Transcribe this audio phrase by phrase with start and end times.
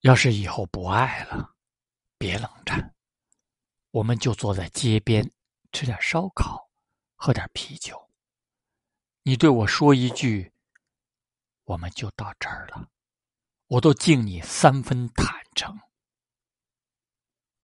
[0.00, 1.54] 要是以后不爱了
[2.18, 2.94] 别冷战
[3.90, 5.28] 我们就坐在街边
[5.72, 6.68] 吃点烧烤
[7.16, 8.08] 喝点啤酒。
[9.22, 10.52] 你对我说一句
[11.64, 12.88] 我们就到这儿了。
[13.68, 15.78] 我都敬你三分坦诚